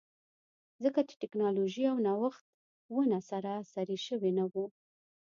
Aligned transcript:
ځکه 0.83 0.99
چې 1.07 1.15
ټکنالوژي 1.21 1.83
او 1.91 1.97
نوښت 2.07 2.45
ونه 2.95 3.19
سراسري 3.29 3.97
شوي 4.07 4.31
نه 4.39 4.45
وو. 4.51 4.65